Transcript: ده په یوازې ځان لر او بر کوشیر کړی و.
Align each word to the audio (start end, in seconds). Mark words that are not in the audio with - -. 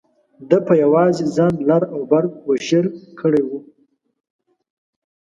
ده 0.49 0.57
په 0.67 0.73
یوازې 0.83 1.23
ځان 1.35 1.53
لر 1.69 1.83
او 1.93 2.01
بر 2.11 2.23
کوشیر 2.41 2.85
کړی 3.19 3.43
و. 3.45 3.49